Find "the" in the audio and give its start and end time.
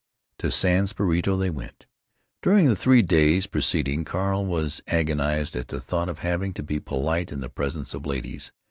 2.67-2.75, 5.67-5.79, 7.39-7.49